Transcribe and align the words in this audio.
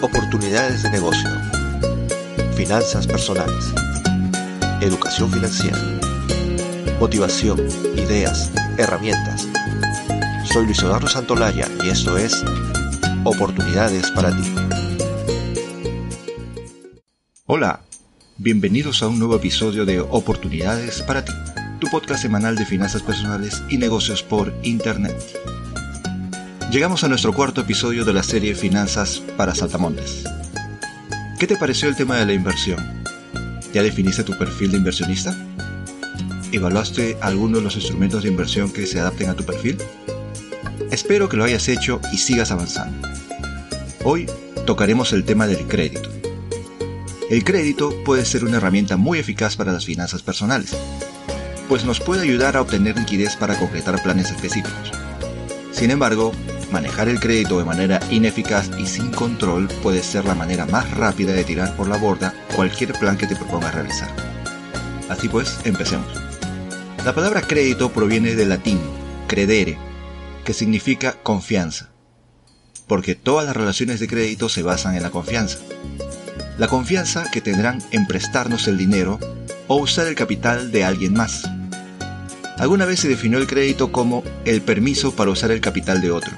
Oportunidades 0.00 0.84
de 0.84 0.90
negocio. 0.90 1.28
Finanzas 2.54 3.04
personales. 3.04 3.74
Educación 4.80 5.28
financiera. 5.28 5.76
Motivación, 7.00 7.58
ideas, 7.96 8.52
herramientas. 8.76 9.48
Soy 10.44 10.66
Luis 10.66 10.78
Eduardo 10.78 11.08
Santolaya 11.08 11.66
y 11.82 11.88
esto 11.88 12.16
es 12.16 12.44
Oportunidades 13.24 14.08
para 14.12 14.30
ti. 14.30 14.54
Hola, 17.46 17.80
bienvenidos 18.36 19.02
a 19.02 19.08
un 19.08 19.18
nuevo 19.18 19.34
episodio 19.34 19.84
de 19.84 19.98
Oportunidades 19.98 21.02
para 21.02 21.24
ti, 21.24 21.32
tu 21.80 21.88
podcast 21.88 22.22
semanal 22.22 22.54
de 22.54 22.66
finanzas 22.66 23.02
personales 23.02 23.64
y 23.68 23.78
negocios 23.78 24.22
por 24.22 24.54
Internet. 24.62 25.16
Llegamos 26.70 27.02
a 27.02 27.08
nuestro 27.08 27.32
cuarto 27.32 27.62
episodio 27.62 28.04
de 28.04 28.12
la 28.12 28.22
serie 28.22 28.54
Finanzas 28.54 29.22
para 29.38 29.54
Saltamontes. 29.54 30.24
¿Qué 31.38 31.46
te 31.46 31.56
pareció 31.56 31.88
el 31.88 31.96
tema 31.96 32.18
de 32.18 32.26
la 32.26 32.34
inversión? 32.34 33.02
¿Ya 33.72 33.82
definiste 33.82 34.22
tu 34.22 34.36
perfil 34.36 34.72
de 34.72 34.76
inversionista? 34.76 35.34
¿Evaluaste 36.52 37.16
alguno 37.22 37.56
de 37.56 37.64
los 37.64 37.76
instrumentos 37.76 38.22
de 38.22 38.28
inversión 38.28 38.70
que 38.70 38.86
se 38.86 39.00
adapten 39.00 39.30
a 39.30 39.34
tu 39.34 39.44
perfil? 39.44 39.78
Espero 40.90 41.30
que 41.30 41.38
lo 41.38 41.44
hayas 41.44 41.68
hecho 41.68 42.02
y 42.12 42.18
sigas 42.18 42.50
avanzando. 42.50 43.08
Hoy 44.04 44.26
tocaremos 44.66 45.14
el 45.14 45.24
tema 45.24 45.46
del 45.46 45.66
crédito. 45.66 46.10
El 47.30 47.44
crédito 47.44 47.94
puede 48.04 48.26
ser 48.26 48.44
una 48.44 48.58
herramienta 48.58 48.98
muy 48.98 49.18
eficaz 49.18 49.56
para 49.56 49.72
las 49.72 49.86
finanzas 49.86 50.22
personales, 50.22 50.76
pues 51.66 51.86
nos 51.86 51.98
puede 52.00 52.24
ayudar 52.24 52.58
a 52.58 52.60
obtener 52.60 52.98
liquidez 52.98 53.36
para 53.36 53.58
concretar 53.58 54.02
planes 54.02 54.30
específicos. 54.30 54.92
Sin 55.72 55.90
embargo, 55.90 56.32
Manejar 56.70 57.08
el 57.08 57.18
crédito 57.18 57.58
de 57.58 57.64
manera 57.64 57.98
ineficaz 58.10 58.70
y 58.78 58.86
sin 58.86 59.10
control 59.10 59.68
puede 59.82 60.02
ser 60.02 60.26
la 60.26 60.34
manera 60.34 60.66
más 60.66 60.90
rápida 60.90 61.32
de 61.32 61.44
tirar 61.44 61.74
por 61.76 61.88
la 61.88 61.96
borda 61.96 62.34
cualquier 62.54 62.92
plan 62.92 63.16
que 63.16 63.26
te 63.26 63.36
propongas 63.36 63.74
realizar. 63.74 64.10
Así 65.08 65.28
pues, 65.28 65.58
empecemos. 65.64 66.06
La 67.04 67.14
palabra 67.14 67.40
crédito 67.40 67.90
proviene 67.90 68.34
del 68.34 68.50
latín 68.50 68.78
credere, 69.28 69.78
que 70.44 70.52
significa 70.52 71.12
confianza, 71.22 71.90
porque 72.86 73.14
todas 73.14 73.46
las 73.46 73.56
relaciones 73.56 74.00
de 74.00 74.08
crédito 74.08 74.48
se 74.48 74.62
basan 74.62 74.94
en 74.94 75.02
la 75.02 75.10
confianza. 75.10 75.58
La 76.58 76.66
confianza 76.66 77.30
que 77.30 77.40
tendrán 77.40 77.80
en 77.92 78.06
prestarnos 78.06 78.66
el 78.68 78.76
dinero 78.76 79.18
o 79.68 79.76
usar 79.76 80.06
el 80.06 80.14
capital 80.14 80.72
de 80.72 80.84
alguien 80.84 81.14
más. 81.14 81.48
Alguna 82.58 82.84
vez 82.84 83.00
se 83.00 83.08
definió 83.08 83.38
el 83.38 83.46
crédito 83.46 83.92
como 83.92 84.24
el 84.44 84.60
permiso 84.60 85.14
para 85.14 85.30
usar 85.30 85.52
el 85.52 85.60
capital 85.60 86.00
de 86.00 86.10
otro. 86.10 86.32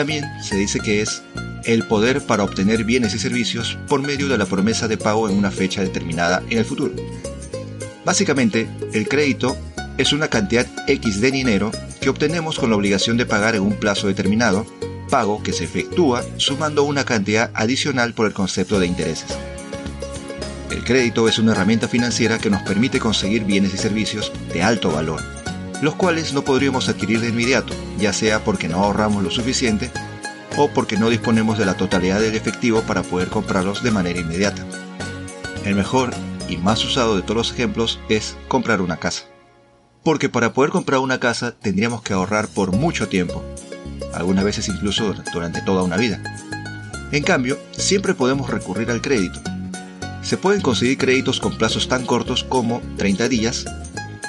También 0.00 0.24
se 0.42 0.56
dice 0.56 0.80
que 0.80 1.02
es 1.02 1.22
el 1.62 1.86
poder 1.86 2.22
para 2.22 2.42
obtener 2.42 2.84
bienes 2.84 3.12
y 3.12 3.18
servicios 3.18 3.76
por 3.86 4.00
medio 4.00 4.30
de 4.30 4.38
la 4.38 4.46
promesa 4.46 4.88
de 4.88 4.96
pago 4.96 5.28
en 5.28 5.36
una 5.36 5.50
fecha 5.50 5.82
determinada 5.82 6.42
en 6.48 6.56
el 6.56 6.64
futuro. 6.64 6.94
Básicamente, 8.02 8.66
el 8.94 9.06
crédito 9.06 9.58
es 9.98 10.14
una 10.14 10.28
cantidad 10.28 10.66
X 10.86 11.20
de 11.20 11.30
dinero 11.30 11.70
que 12.00 12.08
obtenemos 12.08 12.58
con 12.58 12.70
la 12.70 12.76
obligación 12.76 13.18
de 13.18 13.26
pagar 13.26 13.56
en 13.56 13.60
un 13.60 13.74
plazo 13.74 14.06
determinado, 14.06 14.64
pago 15.10 15.42
que 15.42 15.52
se 15.52 15.64
efectúa 15.64 16.24
sumando 16.38 16.84
una 16.84 17.04
cantidad 17.04 17.50
adicional 17.52 18.14
por 18.14 18.26
el 18.26 18.32
concepto 18.32 18.80
de 18.80 18.86
intereses. 18.86 19.36
El 20.70 20.82
crédito 20.82 21.28
es 21.28 21.38
una 21.38 21.52
herramienta 21.52 21.88
financiera 21.88 22.38
que 22.38 22.48
nos 22.48 22.62
permite 22.62 23.00
conseguir 23.00 23.44
bienes 23.44 23.74
y 23.74 23.76
servicios 23.76 24.32
de 24.50 24.62
alto 24.62 24.90
valor 24.90 25.39
los 25.82 25.94
cuales 25.94 26.32
no 26.32 26.42
podríamos 26.42 26.88
adquirir 26.88 27.20
de 27.20 27.28
inmediato, 27.28 27.72
ya 27.98 28.12
sea 28.12 28.44
porque 28.44 28.68
no 28.68 28.84
ahorramos 28.84 29.22
lo 29.22 29.30
suficiente 29.30 29.90
o 30.56 30.68
porque 30.68 30.96
no 30.96 31.08
disponemos 31.08 31.58
de 31.58 31.64
la 31.64 31.74
totalidad 31.74 32.20
del 32.20 32.34
efectivo 32.34 32.82
para 32.82 33.02
poder 33.02 33.28
comprarlos 33.28 33.82
de 33.82 33.90
manera 33.90 34.20
inmediata. 34.20 34.64
El 35.64 35.74
mejor 35.74 36.10
y 36.48 36.56
más 36.56 36.84
usado 36.84 37.16
de 37.16 37.22
todos 37.22 37.36
los 37.36 37.52
ejemplos 37.52 38.00
es 38.08 38.36
comprar 38.48 38.80
una 38.80 38.98
casa. 38.98 39.24
Porque 40.02 40.28
para 40.28 40.52
poder 40.52 40.70
comprar 40.70 41.00
una 41.00 41.20
casa 41.20 41.52
tendríamos 41.52 42.02
que 42.02 42.12
ahorrar 42.12 42.48
por 42.48 42.72
mucho 42.72 43.08
tiempo, 43.08 43.44
algunas 44.14 44.44
veces 44.44 44.68
incluso 44.68 45.14
durante 45.32 45.62
toda 45.62 45.82
una 45.82 45.96
vida. 45.96 46.22
En 47.12 47.22
cambio, 47.22 47.58
siempre 47.72 48.14
podemos 48.14 48.50
recurrir 48.50 48.90
al 48.90 49.02
crédito. 49.02 49.40
Se 50.22 50.36
pueden 50.36 50.60
conseguir 50.60 50.98
créditos 50.98 51.40
con 51.40 51.56
plazos 51.56 51.88
tan 51.88 52.06
cortos 52.06 52.44
como 52.44 52.80
30 52.96 53.28
días 53.28 53.64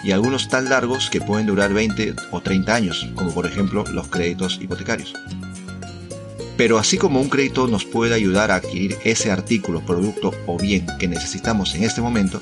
y 0.04 0.12
algunos 0.12 0.50
tan 0.50 0.70
largos 0.70 1.10
que 1.10 1.22
pueden 1.22 1.48
durar 1.48 1.74
20 1.74 2.16
o 2.32 2.42
30 2.42 2.74
años, 2.74 3.10
como 3.16 3.34
por 3.34 3.46
ejemplo 3.46 3.84
los 3.92 4.08
créditos 4.08 4.60
hipotecarios. 4.62 5.14
Pero 6.58 6.78
así 6.78 6.98
como 6.98 7.22
un 7.22 7.30
crédito 7.30 7.68
nos 7.68 7.86
puede 7.86 8.14
ayudar 8.14 8.52
a 8.52 8.56
adquirir 8.56 8.98
ese 9.04 9.32
artículo, 9.32 9.82
producto 9.86 10.34
o 10.48 10.58
bien 10.58 10.86
que 11.00 11.08
necesitamos 11.08 11.76
en 11.76 11.84
este 11.84 12.02
momento, 12.02 12.40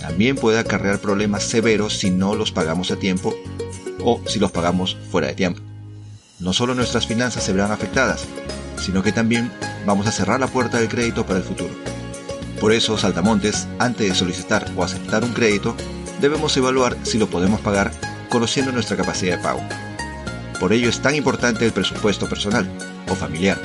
también 0.00 0.36
puede 0.36 0.58
acarrear 0.58 1.00
problemas 1.00 1.42
severos 1.42 1.98
si 1.98 2.10
no 2.10 2.34
los 2.34 2.52
pagamos 2.52 2.90
a 2.90 2.96
tiempo 2.96 3.34
o 4.02 4.20
si 4.26 4.38
los 4.38 4.50
pagamos 4.50 4.96
fuera 5.10 5.28
de 5.28 5.34
tiempo. 5.34 5.60
No 6.38 6.52
solo 6.52 6.74
nuestras 6.74 7.06
finanzas 7.06 7.42
se 7.42 7.52
verán 7.52 7.72
afectadas, 7.72 8.24
sino 8.80 9.02
que 9.02 9.12
también 9.12 9.50
vamos 9.86 10.06
a 10.06 10.12
cerrar 10.12 10.38
la 10.38 10.46
puerta 10.46 10.78
del 10.78 10.88
crédito 10.88 11.26
para 11.26 11.40
el 11.40 11.44
futuro. 11.44 11.74
Por 12.60 12.72
eso, 12.72 12.96
Saltamontes, 12.96 13.66
antes 13.78 14.08
de 14.08 14.14
solicitar 14.14 14.70
o 14.76 14.84
aceptar 14.84 15.24
un 15.24 15.32
crédito, 15.32 15.76
debemos 16.20 16.56
evaluar 16.56 16.96
si 17.02 17.18
lo 17.18 17.28
podemos 17.28 17.60
pagar 17.60 17.92
conociendo 18.28 18.72
nuestra 18.72 18.96
capacidad 18.96 19.36
de 19.36 19.42
pago. 19.42 19.60
Por 20.60 20.72
ello 20.72 20.88
es 20.88 21.00
tan 21.00 21.14
importante 21.14 21.64
el 21.64 21.72
presupuesto 21.72 22.28
personal 22.28 22.68
o 23.08 23.14
familiar, 23.14 23.60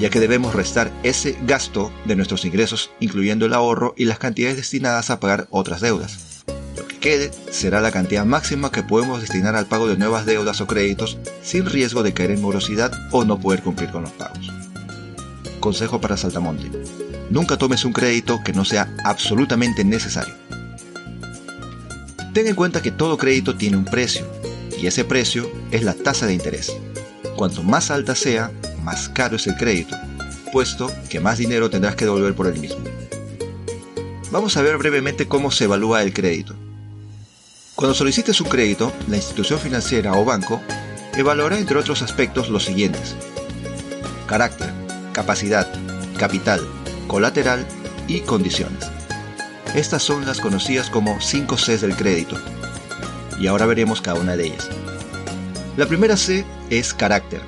ya 0.00 0.10
que 0.10 0.20
debemos 0.20 0.54
restar 0.54 0.92
ese 1.02 1.38
gasto 1.42 1.92
de 2.04 2.16
nuestros 2.16 2.44
ingresos, 2.44 2.90
incluyendo 3.00 3.46
el 3.46 3.54
ahorro 3.54 3.94
y 3.96 4.04
las 4.04 4.18
cantidades 4.18 4.56
destinadas 4.56 5.10
a 5.10 5.20
pagar 5.20 5.46
otras 5.50 5.80
deudas. 5.80 6.44
Lo 6.76 6.86
que 6.86 6.98
quede 6.98 7.30
será 7.50 7.80
la 7.80 7.92
cantidad 7.92 8.24
máxima 8.24 8.72
que 8.72 8.82
podemos 8.82 9.20
destinar 9.20 9.54
al 9.54 9.66
pago 9.66 9.86
de 9.86 9.96
nuevas 9.96 10.26
deudas 10.26 10.60
o 10.60 10.66
créditos 10.66 11.18
sin 11.42 11.66
riesgo 11.66 12.02
de 12.02 12.12
caer 12.12 12.32
en 12.32 12.42
morosidad 12.42 12.92
o 13.12 13.24
no 13.24 13.38
poder 13.38 13.62
cumplir 13.62 13.90
con 13.90 14.02
los 14.02 14.12
pagos. 14.12 14.50
Consejo 15.60 16.00
para 16.00 16.16
Saltamonte. 16.16 16.70
Nunca 17.30 17.56
tomes 17.56 17.84
un 17.84 17.92
crédito 17.92 18.40
que 18.44 18.52
no 18.52 18.64
sea 18.64 18.94
absolutamente 19.04 19.84
necesario. 19.84 20.45
Ten 22.36 22.48
en 22.48 22.54
cuenta 22.54 22.82
que 22.82 22.90
todo 22.90 23.16
crédito 23.16 23.56
tiene 23.56 23.78
un 23.78 23.86
precio, 23.86 24.26
y 24.78 24.86
ese 24.86 25.06
precio 25.06 25.50
es 25.70 25.82
la 25.82 25.94
tasa 25.94 26.26
de 26.26 26.34
interés. 26.34 26.70
Cuanto 27.34 27.62
más 27.62 27.90
alta 27.90 28.14
sea, 28.14 28.52
más 28.82 29.08
caro 29.08 29.36
es 29.36 29.46
el 29.46 29.56
crédito, 29.56 29.96
puesto 30.52 30.92
que 31.08 31.18
más 31.18 31.38
dinero 31.38 31.70
tendrás 31.70 31.96
que 31.96 32.04
devolver 32.04 32.34
por 32.34 32.46
el 32.46 32.60
mismo. 32.60 32.84
Vamos 34.30 34.54
a 34.58 34.60
ver 34.60 34.76
brevemente 34.76 35.26
cómo 35.26 35.50
se 35.50 35.64
evalúa 35.64 36.02
el 36.02 36.12
crédito. 36.12 36.54
Cuando 37.74 37.94
solicites 37.94 38.38
un 38.42 38.50
crédito, 38.50 38.92
la 39.08 39.16
institución 39.16 39.58
financiera 39.58 40.12
o 40.12 40.22
banco 40.26 40.60
evaluará 41.14 41.56
entre 41.58 41.78
otros 41.78 42.02
aspectos 42.02 42.50
los 42.50 42.66
siguientes. 42.66 43.16
Carácter, 44.26 44.70
capacidad, 45.14 45.66
capital, 46.18 46.60
colateral 47.06 47.66
y 48.06 48.20
condiciones. 48.20 48.95
Estas 49.76 50.02
son 50.02 50.24
las 50.24 50.40
conocidas 50.40 50.88
como 50.88 51.20
5 51.20 51.56
Cs 51.56 51.82
del 51.82 51.96
crédito. 51.96 52.38
Y 53.38 53.46
ahora 53.46 53.66
veremos 53.66 54.00
cada 54.00 54.18
una 54.18 54.34
de 54.34 54.46
ellas. 54.46 54.70
La 55.76 55.84
primera 55.84 56.16
C 56.16 56.46
es 56.70 56.94
carácter, 56.94 57.42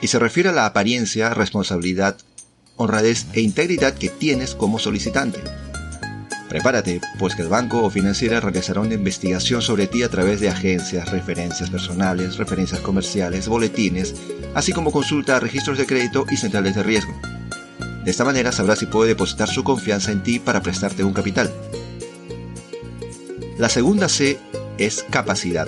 y 0.00 0.06
se 0.06 0.20
refiere 0.20 0.50
a 0.50 0.52
la 0.52 0.66
apariencia, 0.66 1.34
responsabilidad, 1.34 2.18
honradez 2.76 3.26
e 3.32 3.40
integridad 3.40 3.94
que 3.94 4.10
tienes 4.10 4.54
como 4.54 4.78
solicitante. 4.78 5.40
Prepárate, 6.48 7.00
pues 7.18 7.34
que 7.34 7.42
el 7.42 7.48
banco 7.48 7.82
o 7.82 7.90
financiera 7.90 8.38
realizará 8.38 8.80
una 8.80 8.94
investigación 8.94 9.60
sobre 9.60 9.88
ti 9.88 10.04
a 10.04 10.08
través 10.08 10.38
de 10.38 10.48
agencias, 10.48 11.10
referencias 11.10 11.68
personales, 11.68 12.36
referencias 12.36 12.80
comerciales, 12.80 13.48
boletines, 13.48 14.14
así 14.54 14.72
como 14.72 14.92
consulta 14.92 15.36
a 15.36 15.40
registros 15.40 15.78
de 15.78 15.86
crédito 15.86 16.26
y 16.30 16.36
centrales 16.36 16.76
de 16.76 16.84
riesgo. 16.84 17.12
De 18.06 18.12
esta 18.12 18.24
manera 18.24 18.52
sabrá 18.52 18.76
si 18.76 18.86
puede 18.86 19.08
depositar 19.08 19.48
su 19.48 19.64
confianza 19.64 20.12
en 20.12 20.22
ti 20.22 20.38
para 20.38 20.62
prestarte 20.62 21.02
un 21.02 21.12
capital. 21.12 21.52
La 23.58 23.68
segunda 23.68 24.08
C 24.08 24.38
es 24.78 25.04
capacidad. 25.10 25.66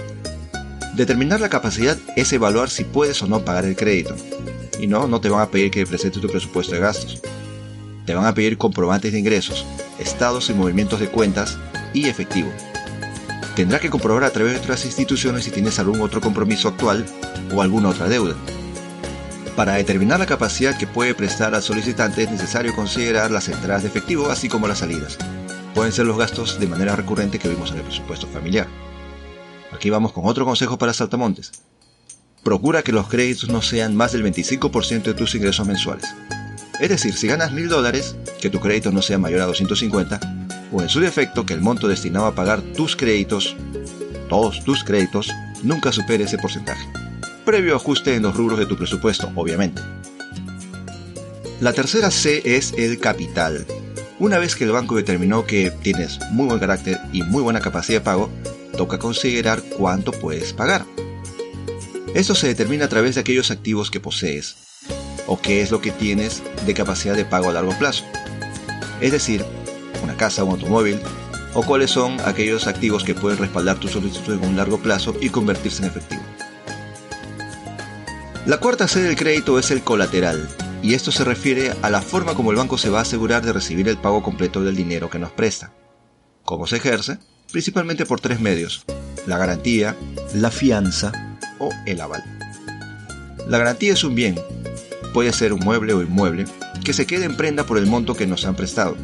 Determinar 0.94 1.40
la 1.40 1.48
capacidad 1.48 1.98
es 2.14 2.32
evaluar 2.32 2.70
si 2.70 2.84
puedes 2.84 3.20
o 3.22 3.26
no 3.26 3.44
pagar 3.44 3.64
el 3.64 3.74
crédito. 3.74 4.14
Y 4.78 4.86
no, 4.86 5.08
no 5.08 5.20
te 5.20 5.28
van 5.28 5.40
a 5.40 5.50
pedir 5.50 5.72
que 5.72 5.84
presentes 5.84 6.22
tu 6.22 6.28
presupuesto 6.28 6.74
de 6.74 6.80
gastos. 6.80 7.20
Te 8.06 8.14
van 8.14 8.26
a 8.26 8.34
pedir 8.34 8.56
comprobantes 8.56 9.10
de 9.10 9.18
ingresos, 9.18 9.66
estados 9.98 10.48
y 10.48 10.54
movimientos 10.54 11.00
de 11.00 11.08
cuentas 11.08 11.58
y 11.92 12.06
efectivo. 12.06 12.52
Tendrá 13.56 13.80
que 13.80 13.90
comprobar 13.90 14.22
a 14.22 14.30
través 14.30 14.52
de 14.52 14.60
otras 14.60 14.84
instituciones 14.84 15.42
si 15.42 15.50
tienes 15.50 15.80
algún 15.80 16.00
otro 16.02 16.20
compromiso 16.20 16.68
actual 16.68 17.04
o 17.52 17.62
alguna 17.62 17.88
otra 17.88 18.08
deuda. 18.08 18.36
Para 19.58 19.74
determinar 19.74 20.20
la 20.20 20.26
capacidad 20.26 20.78
que 20.78 20.86
puede 20.86 21.16
prestar 21.16 21.52
al 21.52 21.64
solicitante 21.64 22.22
es 22.22 22.30
necesario 22.30 22.76
considerar 22.76 23.32
las 23.32 23.48
entradas 23.48 23.82
de 23.82 23.88
efectivo 23.88 24.30
así 24.30 24.48
como 24.48 24.68
las 24.68 24.78
salidas. 24.78 25.18
Pueden 25.74 25.90
ser 25.90 26.06
los 26.06 26.16
gastos 26.16 26.60
de 26.60 26.68
manera 26.68 26.94
recurrente 26.94 27.40
que 27.40 27.48
vimos 27.48 27.72
en 27.72 27.78
el 27.78 27.82
presupuesto 27.82 28.28
familiar. 28.28 28.68
Aquí 29.72 29.90
vamos 29.90 30.12
con 30.12 30.26
otro 30.26 30.44
consejo 30.44 30.78
para 30.78 30.92
saltamontes. 30.92 31.50
Procura 32.44 32.84
que 32.84 32.92
los 32.92 33.08
créditos 33.08 33.48
no 33.48 33.60
sean 33.60 33.96
más 33.96 34.12
del 34.12 34.22
25% 34.22 35.02
de 35.02 35.14
tus 35.14 35.34
ingresos 35.34 35.66
mensuales. 35.66 36.06
Es 36.78 36.90
decir, 36.90 37.14
si 37.14 37.26
ganas 37.26 37.50
mil 37.50 37.68
dólares, 37.68 38.14
que 38.40 38.50
tu 38.50 38.60
crédito 38.60 38.92
no 38.92 39.02
sea 39.02 39.18
mayor 39.18 39.40
a 39.40 39.46
250, 39.46 40.20
o 40.70 40.82
en 40.82 40.88
su 40.88 41.00
defecto 41.00 41.44
que 41.44 41.54
el 41.54 41.62
monto 41.62 41.88
destinado 41.88 42.26
a 42.26 42.34
pagar 42.36 42.60
tus 42.60 42.94
créditos, 42.94 43.56
todos 44.28 44.62
tus 44.62 44.84
créditos, 44.84 45.32
nunca 45.64 45.90
supere 45.90 46.22
ese 46.22 46.38
porcentaje. 46.38 47.07
Previo 47.48 47.76
ajuste 47.76 48.14
en 48.14 48.24
los 48.24 48.36
rubros 48.36 48.58
de 48.58 48.66
tu 48.66 48.76
presupuesto, 48.76 49.32
obviamente. 49.34 49.80
La 51.62 51.72
tercera 51.72 52.10
C 52.10 52.42
es 52.44 52.74
el 52.76 53.00
capital. 53.00 53.64
Una 54.18 54.36
vez 54.36 54.54
que 54.54 54.64
el 54.64 54.72
banco 54.72 54.96
determinó 54.96 55.46
que 55.46 55.70
tienes 55.70 56.18
muy 56.30 56.44
buen 56.44 56.58
carácter 56.60 57.00
y 57.10 57.22
muy 57.22 57.42
buena 57.42 57.62
capacidad 57.62 58.00
de 58.00 58.04
pago, 58.04 58.28
toca 58.76 58.98
considerar 58.98 59.62
cuánto 59.62 60.12
puedes 60.12 60.52
pagar. 60.52 60.84
Esto 62.12 62.34
se 62.34 62.48
determina 62.48 62.84
a 62.84 62.90
través 62.90 63.14
de 63.14 63.22
aquellos 63.22 63.50
activos 63.50 63.90
que 63.90 63.98
posees, 63.98 64.56
o 65.26 65.40
qué 65.40 65.62
es 65.62 65.70
lo 65.70 65.80
que 65.80 65.90
tienes 65.90 66.42
de 66.66 66.74
capacidad 66.74 67.16
de 67.16 67.24
pago 67.24 67.48
a 67.48 67.54
largo 67.54 67.72
plazo. 67.78 68.04
Es 69.00 69.12
decir, 69.12 69.42
una 70.02 70.18
casa, 70.18 70.44
un 70.44 70.50
automóvil, 70.50 71.00
o 71.54 71.62
cuáles 71.62 71.92
son 71.92 72.20
aquellos 72.26 72.66
activos 72.66 73.04
que 73.04 73.14
pueden 73.14 73.38
respaldar 73.38 73.80
tu 73.80 73.88
solicitud 73.88 74.34
en 74.34 74.46
un 74.46 74.56
largo 74.58 74.76
plazo 74.76 75.16
y 75.18 75.30
convertirse 75.30 75.82
en 75.82 75.88
efectivo. 75.88 76.27
La 78.48 78.60
cuarta 78.60 78.88
C 78.88 79.02
del 79.02 79.14
crédito 79.14 79.58
es 79.58 79.70
el 79.70 79.82
colateral, 79.82 80.48
y 80.82 80.94
esto 80.94 81.12
se 81.12 81.22
refiere 81.22 81.74
a 81.82 81.90
la 81.90 82.00
forma 82.00 82.32
como 82.34 82.50
el 82.50 82.56
banco 82.56 82.78
se 82.78 82.88
va 82.88 83.00
a 83.00 83.02
asegurar 83.02 83.44
de 83.44 83.52
recibir 83.52 83.86
el 83.90 83.98
pago 83.98 84.22
completo 84.22 84.64
del 84.64 84.74
dinero 84.74 85.10
que 85.10 85.18
nos 85.18 85.32
presta. 85.32 85.74
¿Cómo 86.46 86.66
se 86.66 86.76
ejerce? 86.76 87.18
Principalmente 87.52 88.06
por 88.06 88.22
tres 88.22 88.40
medios, 88.40 88.86
la 89.26 89.36
garantía, 89.36 89.96
la 90.32 90.50
fianza 90.50 91.12
o 91.58 91.68
el 91.84 92.00
aval. 92.00 92.24
La 93.46 93.58
garantía 93.58 93.92
es 93.92 94.02
un 94.02 94.14
bien, 94.14 94.40
puede 95.12 95.34
ser 95.34 95.52
un 95.52 95.60
mueble 95.60 95.92
o 95.92 96.00
inmueble, 96.00 96.46
que 96.82 96.94
se 96.94 97.06
quede 97.06 97.26
en 97.26 97.36
prenda 97.36 97.66
por 97.66 97.76
el 97.76 97.84
monto 97.84 98.14
que 98.14 98.26
nos 98.26 98.46
han 98.46 98.56
prestado. 98.56 98.96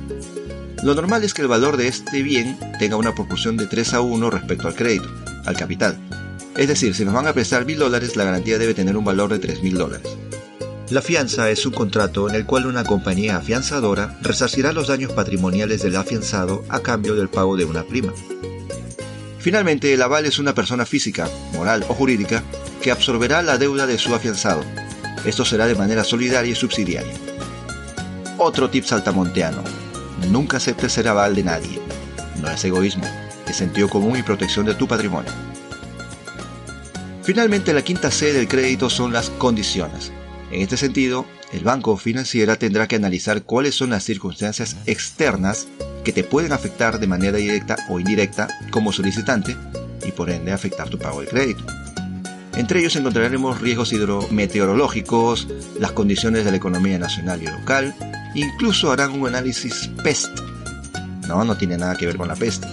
Lo 0.82 0.94
normal 0.94 1.22
es 1.22 1.34
que 1.34 1.42
el 1.42 1.48
valor 1.48 1.76
de 1.76 1.88
este 1.88 2.22
bien 2.22 2.58
tenga 2.78 2.96
una 2.96 3.14
proporción 3.14 3.58
de 3.58 3.66
3 3.66 3.92
a 3.92 4.00
1 4.00 4.30
respecto 4.30 4.68
al 4.68 4.74
crédito, 4.74 5.10
al 5.44 5.54
capital. 5.54 5.98
Es 6.56 6.68
decir, 6.68 6.94
si 6.94 7.04
nos 7.04 7.14
van 7.14 7.26
a 7.26 7.32
prestar 7.32 7.66
mil 7.66 7.78
dólares, 7.78 8.14
la 8.14 8.24
garantía 8.24 8.58
debe 8.58 8.74
tener 8.74 8.96
un 8.96 9.04
valor 9.04 9.30
de 9.30 9.40
3 9.40 9.62
mil 9.62 9.74
dólares. 9.74 10.06
La 10.90 11.02
fianza 11.02 11.50
es 11.50 11.66
un 11.66 11.72
contrato 11.72 12.28
en 12.28 12.36
el 12.36 12.46
cual 12.46 12.66
una 12.66 12.84
compañía 12.84 13.38
afianzadora 13.38 14.16
resarcirá 14.22 14.72
los 14.72 14.86
daños 14.86 15.12
patrimoniales 15.12 15.82
del 15.82 15.96
afianzado 15.96 16.64
a 16.68 16.80
cambio 16.80 17.16
del 17.16 17.28
pago 17.28 17.56
de 17.56 17.64
una 17.64 17.82
prima. 17.82 18.12
Finalmente, 19.40 19.92
el 19.92 20.02
aval 20.02 20.26
es 20.26 20.38
una 20.38 20.54
persona 20.54 20.86
física, 20.86 21.28
moral 21.54 21.84
o 21.88 21.94
jurídica 21.94 22.42
que 22.80 22.92
absorberá 22.92 23.42
la 23.42 23.58
deuda 23.58 23.86
de 23.86 23.98
su 23.98 24.14
afianzado. 24.14 24.62
Esto 25.24 25.44
será 25.44 25.66
de 25.66 25.74
manera 25.74 26.04
solidaria 26.04 26.52
y 26.52 26.54
subsidiaria. 26.54 27.12
Otro 28.38 28.70
tip 28.70 28.84
saltamonteano. 28.84 29.64
Nunca 30.30 30.58
aceptes 30.58 30.92
ser 30.92 31.08
aval 31.08 31.34
de 31.34 31.44
nadie. 31.44 31.80
No 32.40 32.50
es 32.50 32.64
egoísmo, 32.64 33.04
es 33.48 33.56
sentido 33.56 33.88
común 33.88 34.18
y 34.18 34.22
protección 34.22 34.66
de 34.66 34.74
tu 34.74 34.86
patrimonio. 34.86 35.32
Finalmente, 37.24 37.72
la 37.72 37.82
quinta 37.82 38.10
C 38.10 38.34
del 38.34 38.46
crédito 38.48 38.90
son 38.90 39.12
las 39.12 39.30
condiciones. 39.30 40.12
En 40.50 40.60
este 40.60 40.76
sentido, 40.76 41.24
el 41.54 41.64
banco 41.64 41.96
financiera 41.96 42.56
tendrá 42.56 42.86
que 42.86 42.96
analizar 42.96 43.44
cuáles 43.44 43.74
son 43.74 43.90
las 43.90 44.04
circunstancias 44.04 44.76
externas 44.84 45.66
que 46.04 46.12
te 46.12 46.22
pueden 46.22 46.52
afectar 46.52 47.00
de 47.00 47.06
manera 47.06 47.38
directa 47.38 47.76
o 47.88 47.98
indirecta 47.98 48.48
como 48.70 48.92
solicitante 48.92 49.56
y 50.06 50.12
por 50.12 50.28
ende 50.28 50.52
afectar 50.52 50.90
tu 50.90 50.98
pago 50.98 51.22
de 51.22 51.28
crédito. 51.28 51.64
Entre 52.56 52.80
ellos 52.80 52.94
encontraremos 52.94 53.58
riesgos 53.58 53.94
hidrometeorológicos, 53.94 55.48
las 55.80 55.92
condiciones 55.92 56.44
de 56.44 56.50
la 56.50 56.58
economía 56.58 56.98
nacional 56.98 57.42
y 57.42 57.46
local, 57.46 57.94
incluso 58.34 58.92
harán 58.92 59.12
un 59.12 59.28
análisis 59.28 59.90
PEST. 60.02 60.28
No, 61.26 61.42
no 61.42 61.56
tiene 61.56 61.78
nada 61.78 61.96
que 61.96 62.06
ver 62.06 62.18
con 62.18 62.28
la 62.28 62.36
peste. 62.36 62.68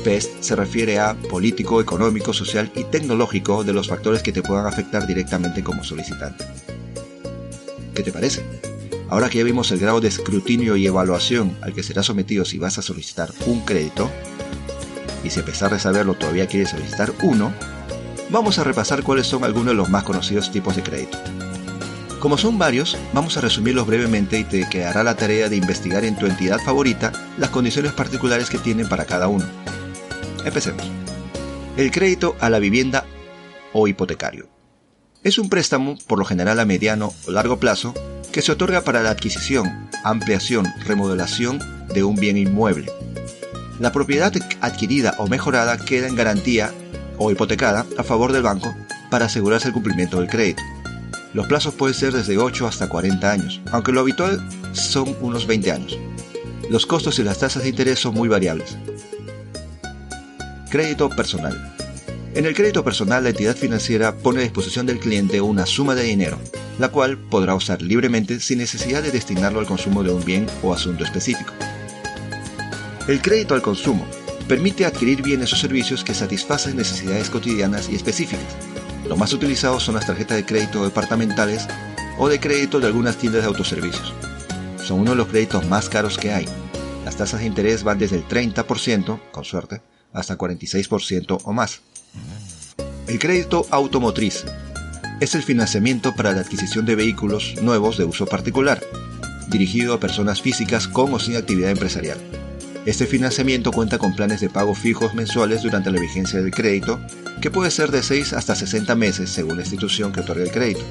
PEST 0.00 0.42
se 0.42 0.56
refiere 0.56 0.98
a 0.98 1.14
político, 1.14 1.80
económico, 1.80 2.32
social 2.32 2.70
y 2.74 2.84
tecnológico 2.84 3.64
de 3.64 3.72
los 3.72 3.88
factores 3.88 4.22
que 4.22 4.32
te 4.32 4.42
puedan 4.42 4.66
afectar 4.66 5.06
directamente 5.06 5.62
como 5.62 5.84
solicitante. 5.84 6.44
¿Qué 7.94 8.02
te 8.02 8.12
parece? 8.12 8.42
Ahora 9.08 9.28
que 9.28 9.38
ya 9.38 9.44
vimos 9.44 9.70
el 9.72 9.78
grado 9.78 10.00
de 10.00 10.08
escrutinio 10.08 10.76
y 10.76 10.86
evaluación 10.86 11.56
al 11.62 11.74
que 11.74 11.82
serás 11.82 12.06
sometido 12.06 12.44
si 12.44 12.58
vas 12.58 12.78
a 12.78 12.82
solicitar 12.82 13.30
un 13.46 13.60
crédito, 13.64 14.10
y 15.24 15.30
si 15.30 15.40
a 15.40 15.44
pesar 15.44 15.70
de 15.70 15.78
saberlo 15.78 16.14
todavía 16.14 16.46
quieres 16.46 16.70
solicitar 16.70 17.12
uno, 17.22 17.52
vamos 18.30 18.58
a 18.58 18.64
repasar 18.64 19.02
cuáles 19.02 19.26
son 19.26 19.44
algunos 19.44 19.68
de 19.68 19.74
los 19.74 19.90
más 19.90 20.04
conocidos 20.04 20.50
tipos 20.50 20.76
de 20.76 20.82
crédito. 20.82 21.18
Como 22.20 22.36
son 22.36 22.58
varios, 22.58 22.98
vamos 23.12 23.36
a 23.36 23.40
resumirlos 23.40 23.86
brevemente 23.86 24.38
y 24.38 24.44
te 24.44 24.68
quedará 24.68 25.02
la 25.02 25.16
tarea 25.16 25.48
de 25.48 25.56
investigar 25.56 26.04
en 26.04 26.16
tu 26.16 26.26
entidad 26.26 26.58
favorita 26.58 27.12
las 27.38 27.50
condiciones 27.50 27.92
particulares 27.92 28.50
que 28.50 28.58
tienen 28.58 28.88
para 28.88 29.06
cada 29.06 29.26
uno. 29.26 29.46
Empecemos. 30.44 30.90
El 31.76 31.90
crédito 31.90 32.36
a 32.40 32.50
la 32.50 32.58
vivienda 32.58 33.04
o 33.72 33.88
hipotecario. 33.88 34.48
Es 35.22 35.38
un 35.38 35.48
préstamo, 35.48 35.98
por 36.06 36.18
lo 36.18 36.24
general 36.24 36.60
a 36.60 36.64
mediano 36.64 37.12
o 37.26 37.30
largo 37.30 37.58
plazo, 37.58 37.94
que 38.32 38.42
se 38.42 38.52
otorga 38.52 38.82
para 38.82 39.02
la 39.02 39.10
adquisición, 39.10 39.88
ampliación, 40.04 40.66
remodelación 40.86 41.60
de 41.92 42.04
un 42.04 42.16
bien 42.16 42.38
inmueble. 42.38 42.90
La 43.78 43.92
propiedad 43.92 44.32
adquirida 44.60 45.14
o 45.18 45.26
mejorada 45.26 45.76
queda 45.78 46.06
en 46.06 46.16
garantía 46.16 46.72
o 47.18 47.30
hipotecada 47.30 47.86
a 47.98 48.02
favor 48.02 48.32
del 48.32 48.42
banco 48.42 48.74
para 49.10 49.26
asegurarse 49.26 49.68
el 49.68 49.74
cumplimiento 49.74 50.18
del 50.20 50.28
crédito. 50.28 50.62
Los 51.34 51.46
plazos 51.46 51.74
pueden 51.74 51.94
ser 51.94 52.12
desde 52.12 52.38
8 52.38 52.66
hasta 52.66 52.88
40 52.88 53.30
años, 53.30 53.60
aunque 53.72 53.92
lo 53.92 54.00
habitual 54.00 54.46
son 54.72 55.16
unos 55.20 55.46
20 55.46 55.70
años. 55.72 55.98
Los 56.70 56.86
costos 56.86 57.18
y 57.18 57.24
las 57.24 57.38
tasas 57.38 57.62
de 57.62 57.68
interés 57.68 57.98
son 57.98 58.14
muy 58.14 58.28
variables. 58.28 58.76
Crédito 60.70 61.10
personal. 61.10 61.74
En 62.32 62.46
el 62.46 62.54
crédito 62.54 62.84
personal, 62.84 63.24
la 63.24 63.30
entidad 63.30 63.56
financiera 63.56 64.14
pone 64.14 64.38
a 64.38 64.42
disposición 64.44 64.86
del 64.86 65.00
cliente 65.00 65.40
una 65.40 65.66
suma 65.66 65.96
de 65.96 66.04
dinero, 66.04 66.38
la 66.78 66.90
cual 66.90 67.18
podrá 67.18 67.56
usar 67.56 67.82
libremente 67.82 68.38
sin 68.38 68.58
necesidad 68.58 69.02
de 69.02 69.10
destinarlo 69.10 69.58
al 69.58 69.66
consumo 69.66 70.04
de 70.04 70.12
un 70.12 70.24
bien 70.24 70.46
o 70.62 70.72
asunto 70.72 71.02
específico. 71.02 71.52
El 73.08 73.20
crédito 73.20 73.54
al 73.54 73.62
consumo 73.62 74.06
permite 74.46 74.86
adquirir 74.86 75.22
bienes 75.22 75.52
o 75.52 75.56
servicios 75.56 76.04
que 76.04 76.14
satisfacen 76.14 76.76
necesidades 76.76 77.30
cotidianas 77.30 77.88
y 77.88 77.96
específicas. 77.96 78.46
Lo 79.08 79.16
más 79.16 79.32
utilizados 79.32 79.82
son 79.82 79.96
las 79.96 80.06
tarjetas 80.06 80.36
de 80.36 80.46
crédito 80.46 80.84
departamentales 80.84 81.66
o 82.16 82.28
de 82.28 82.38
crédito 82.38 82.78
de 82.78 82.86
algunas 82.86 83.16
tiendas 83.16 83.42
de 83.42 83.48
autoservicios. 83.48 84.14
Son 84.76 85.00
uno 85.00 85.10
de 85.10 85.16
los 85.16 85.26
créditos 85.26 85.66
más 85.66 85.88
caros 85.88 86.16
que 86.16 86.32
hay. 86.32 86.46
Las 87.04 87.16
tasas 87.16 87.40
de 87.40 87.46
interés 87.46 87.82
van 87.82 87.98
desde 87.98 88.18
el 88.18 88.28
30%, 88.28 89.20
con 89.32 89.44
suerte, 89.44 89.82
hasta 90.12 90.36
46% 90.36 91.40
o 91.44 91.52
más. 91.52 91.80
El 93.06 93.18
crédito 93.18 93.66
automotriz 93.70 94.44
es 95.20 95.34
el 95.34 95.42
financiamiento 95.42 96.14
para 96.14 96.32
la 96.32 96.40
adquisición 96.40 96.86
de 96.86 96.94
vehículos 96.94 97.56
nuevos 97.60 97.98
de 97.98 98.04
uso 98.04 98.26
particular, 98.26 98.80
dirigido 99.48 99.94
a 99.94 100.00
personas 100.00 100.40
físicas 100.40 100.88
con 100.88 101.12
o 101.12 101.18
sin 101.18 101.36
actividad 101.36 101.70
empresarial. 101.70 102.18
Este 102.86 103.06
financiamiento 103.06 103.72
cuenta 103.72 103.98
con 103.98 104.16
planes 104.16 104.40
de 104.40 104.48
pago 104.48 104.74
fijos 104.74 105.14
mensuales 105.14 105.62
durante 105.62 105.90
la 105.90 106.00
vigencia 106.00 106.40
del 106.40 106.50
crédito, 106.50 106.98
que 107.42 107.50
puede 107.50 107.70
ser 107.70 107.90
de 107.90 108.02
6 108.02 108.32
hasta 108.32 108.54
60 108.54 108.94
meses 108.94 109.28
según 109.28 109.56
la 109.56 109.62
institución 109.62 110.12
que 110.12 110.20
otorga 110.20 110.44
el 110.44 110.50
crédito. 110.50 110.84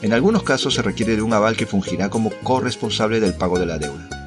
En 0.00 0.14
algunos 0.14 0.42
casos 0.42 0.74
se 0.74 0.82
requiere 0.82 1.16
de 1.16 1.22
un 1.22 1.34
aval 1.34 1.56
que 1.56 1.66
fungirá 1.66 2.08
como 2.08 2.30
corresponsable 2.42 3.20
del 3.20 3.34
pago 3.34 3.58
de 3.58 3.66
la 3.66 3.78
deuda. 3.78 4.21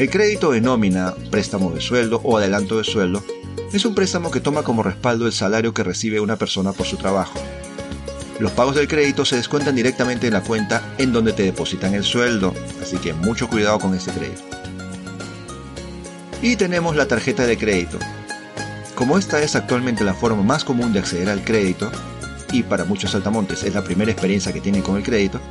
El 0.00 0.08
crédito 0.08 0.50
de 0.50 0.62
nómina, 0.62 1.14
préstamo 1.30 1.72
de 1.72 1.82
sueldo 1.82 2.22
o 2.24 2.38
adelanto 2.38 2.78
de 2.78 2.84
sueldo 2.84 3.22
es 3.70 3.84
un 3.84 3.94
préstamo 3.94 4.30
que 4.30 4.40
toma 4.40 4.62
como 4.62 4.82
respaldo 4.82 5.26
el 5.26 5.32
salario 5.34 5.74
que 5.74 5.82
recibe 5.82 6.20
una 6.20 6.36
persona 6.36 6.72
por 6.72 6.86
su 6.86 6.96
trabajo. 6.96 7.38
Los 8.38 8.50
pagos 8.52 8.76
del 8.76 8.88
crédito 8.88 9.26
se 9.26 9.36
descuentan 9.36 9.76
directamente 9.76 10.26
en 10.26 10.32
la 10.32 10.42
cuenta 10.42 10.82
en 10.96 11.12
donde 11.12 11.34
te 11.34 11.42
depositan 11.42 11.92
el 11.92 12.02
sueldo, 12.02 12.54
así 12.80 12.96
que 12.96 13.12
mucho 13.12 13.46
cuidado 13.46 13.78
con 13.78 13.94
este 13.94 14.10
crédito. 14.12 14.40
Y 16.40 16.56
tenemos 16.56 16.96
la 16.96 17.06
tarjeta 17.06 17.44
de 17.44 17.58
crédito. 17.58 17.98
Como 18.94 19.18
esta 19.18 19.42
es 19.42 19.54
actualmente 19.54 20.02
la 20.02 20.14
forma 20.14 20.42
más 20.42 20.64
común 20.64 20.94
de 20.94 21.00
acceder 21.00 21.28
al 21.28 21.44
crédito, 21.44 21.92
y 22.52 22.62
para 22.62 22.86
muchos 22.86 23.10
saltamontes 23.10 23.64
es 23.64 23.74
la 23.74 23.84
primera 23.84 24.10
experiencia 24.10 24.50
que 24.50 24.62
tienen 24.62 24.80
con 24.80 24.96
el 24.96 25.02
crédito, 25.02 25.42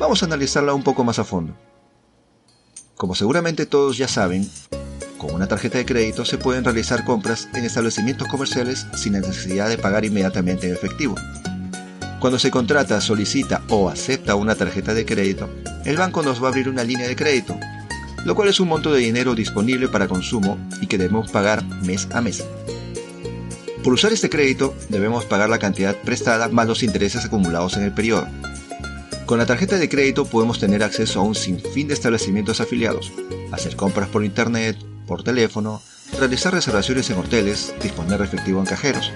vamos 0.00 0.20
a 0.20 0.26
analizarla 0.26 0.74
un 0.74 0.82
poco 0.82 1.04
más 1.04 1.20
a 1.20 1.24
fondo. 1.24 1.54
Como 2.96 3.14
seguramente 3.14 3.66
todos 3.66 3.98
ya 3.98 4.06
saben, 4.06 4.48
con 5.18 5.34
una 5.34 5.48
tarjeta 5.48 5.78
de 5.78 5.86
crédito 5.86 6.24
se 6.24 6.38
pueden 6.38 6.64
realizar 6.64 7.04
compras 7.04 7.48
en 7.54 7.64
establecimientos 7.64 8.28
comerciales 8.28 8.86
sin 8.94 9.14
necesidad 9.14 9.68
de 9.68 9.78
pagar 9.78 10.04
inmediatamente 10.04 10.68
en 10.68 10.74
efectivo. 10.74 11.16
Cuando 12.20 12.38
se 12.38 12.50
contrata, 12.50 13.00
solicita 13.00 13.62
o 13.68 13.88
acepta 13.88 14.36
una 14.36 14.54
tarjeta 14.54 14.94
de 14.94 15.04
crédito, 15.04 15.50
el 15.84 15.96
banco 15.96 16.22
nos 16.22 16.40
va 16.40 16.46
a 16.46 16.48
abrir 16.50 16.68
una 16.68 16.84
línea 16.84 17.08
de 17.08 17.16
crédito, 17.16 17.58
lo 18.24 18.34
cual 18.34 18.48
es 18.48 18.60
un 18.60 18.68
monto 18.68 18.92
de 18.92 19.00
dinero 19.00 19.34
disponible 19.34 19.88
para 19.88 20.08
consumo 20.08 20.56
y 20.80 20.86
que 20.86 20.96
debemos 20.96 21.30
pagar 21.30 21.64
mes 21.82 22.08
a 22.12 22.20
mes. 22.20 22.44
Por 23.82 23.92
usar 23.92 24.12
este 24.12 24.30
crédito, 24.30 24.74
debemos 24.88 25.26
pagar 25.26 25.50
la 25.50 25.58
cantidad 25.58 25.94
prestada 25.94 26.48
más 26.48 26.66
los 26.66 26.82
intereses 26.82 27.24
acumulados 27.26 27.76
en 27.76 27.82
el 27.82 27.92
periodo. 27.92 28.26
Con 29.26 29.38
la 29.38 29.46
tarjeta 29.46 29.78
de 29.78 29.88
crédito 29.88 30.26
podemos 30.26 30.58
tener 30.58 30.82
acceso 30.82 31.18
a 31.18 31.22
un 31.22 31.34
sinfín 31.34 31.88
de 31.88 31.94
establecimientos 31.94 32.60
afiliados, 32.60 33.10
hacer 33.52 33.74
compras 33.74 34.10
por 34.10 34.22
internet, 34.22 34.76
por 35.06 35.22
teléfono, 35.22 35.80
realizar 36.18 36.52
reservaciones 36.52 37.08
en 37.08 37.18
hoteles, 37.18 37.74
disponer 37.82 38.18
de 38.18 38.26
efectivo 38.26 38.60
en 38.60 38.66
cajeros. 38.66 39.10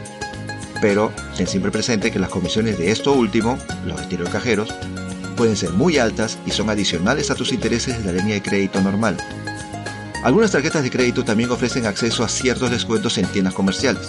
Pero 0.80 1.12
ten 1.36 1.46
siempre 1.46 1.70
presente 1.70 2.10
que 2.10 2.18
las 2.18 2.30
comisiones 2.30 2.78
de 2.78 2.90
esto 2.90 3.12
último, 3.12 3.58
los 3.86 4.00
retiros 4.00 4.28
de 4.28 4.32
cajeros, 4.32 4.74
pueden 5.36 5.56
ser 5.56 5.70
muy 5.70 5.98
altas 5.98 6.38
y 6.46 6.52
son 6.52 6.70
adicionales 6.70 7.30
a 7.30 7.34
tus 7.34 7.52
intereses 7.52 8.02
de 8.02 8.10
la 8.10 8.18
línea 8.18 8.34
de 8.34 8.42
crédito 8.42 8.80
normal. 8.80 9.18
Algunas 10.24 10.52
tarjetas 10.52 10.82
de 10.84 10.90
crédito 10.90 11.22
también 11.22 11.50
ofrecen 11.50 11.84
acceso 11.84 12.24
a 12.24 12.28
ciertos 12.28 12.70
descuentos 12.70 13.18
en 13.18 13.26
tiendas 13.26 13.54
comerciales. 13.54 14.08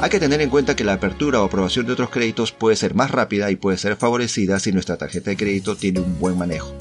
Hay 0.00 0.10
que 0.10 0.20
tener 0.20 0.40
en 0.40 0.48
cuenta 0.48 0.76
que 0.76 0.84
la 0.84 0.92
apertura 0.92 1.42
o 1.42 1.44
aprobación 1.44 1.84
de 1.84 1.92
otros 1.92 2.10
créditos 2.10 2.52
puede 2.52 2.76
ser 2.76 2.94
más 2.94 3.10
rápida 3.10 3.50
y 3.50 3.56
puede 3.56 3.78
ser 3.78 3.96
favorecida 3.96 4.60
si 4.60 4.70
nuestra 4.70 4.96
tarjeta 4.96 5.30
de 5.30 5.36
crédito 5.36 5.74
tiene 5.74 5.98
un 5.98 6.20
buen 6.20 6.38
manejo. 6.38 6.72